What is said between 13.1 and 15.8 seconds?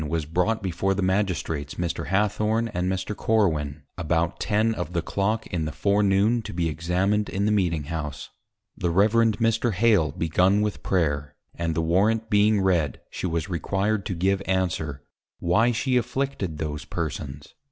she was required to give Answer, _Why